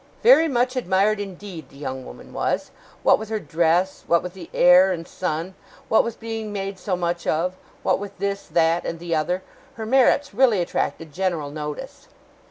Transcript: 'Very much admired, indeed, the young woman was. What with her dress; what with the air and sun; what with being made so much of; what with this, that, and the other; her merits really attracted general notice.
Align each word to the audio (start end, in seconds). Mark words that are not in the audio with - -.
'Very 0.23 0.47
much 0.47 0.75
admired, 0.75 1.19
indeed, 1.19 1.69
the 1.69 1.77
young 1.77 2.03
woman 2.03 2.33
was. 2.33 2.71
What 3.03 3.19
with 3.19 3.29
her 3.29 3.39
dress; 3.39 4.03
what 4.07 4.23
with 4.23 4.33
the 4.33 4.49
air 4.51 4.91
and 4.91 5.07
sun; 5.07 5.53
what 5.89 6.03
with 6.03 6.19
being 6.19 6.51
made 6.51 6.79
so 6.79 6.95
much 6.95 7.27
of; 7.27 7.53
what 7.83 7.99
with 7.99 8.17
this, 8.17 8.47
that, 8.47 8.83
and 8.83 8.97
the 8.97 9.13
other; 9.13 9.43
her 9.75 9.85
merits 9.85 10.33
really 10.33 10.59
attracted 10.59 11.13
general 11.13 11.51
notice. 11.51 12.07